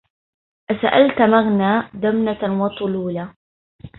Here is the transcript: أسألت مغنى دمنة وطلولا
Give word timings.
أسألت 0.71 1.21
مغنى 1.21 1.89
دمنة 1.93 2.63
وطلولا 2.63 3.33